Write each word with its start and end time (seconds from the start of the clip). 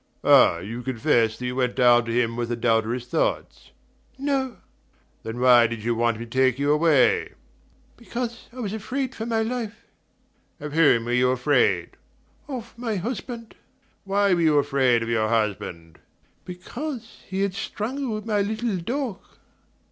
"Ah 0.23 0.57
you 0.57 0.81
confess 0.81 1.37
that 1.37 1.45
you 1.45 1.55
went 1.55 1.75
down 1.75 2.05
to 2.05 2.11
him 2.11 2.35
with 2.35 2.51
adulterous 2.51 3.05
thoughts?" 3.05 3.69
"No." 4.17 4.57
"Then 5.21 5.39
why 5.39 5.67
did 5.67 5.83
you 5.83 5.93
want 5.93 6.17
him 6.17 6.23
to 6.23 6.25
take 6.27 6.57
you 6.57 6.71
away?" 6.71 7.33
"Because 7.97 8.47
I 8.51 8.61
was 8.61 8.73
afraid 8.73 9.13
for 9.13 9.27
my 9.27 9.43
life." 9.43 9.85
"Of 10.59 10.73
whom 10.73 11.05
were 11.05 11.13
you 11.13 11.29
afraid?" 11.29 11.97
"Of 12.47 12.75
my 12.79 12.95
husband." 12.95 13.53
"Why 14.03 14.33
were 14.33 14.41
you 14.41 14.57
afraid 14.57 15.03
of 15.03 15.09
your 15.09 15.29
husband?" 15.29 15.99
"Because 16.45 17.21
he 17.27 17.41
had 17.41 17.53
strangled 17.53 18.25
my 18.25 18.41
little 18.41 18.77
dog." 18.77 19.19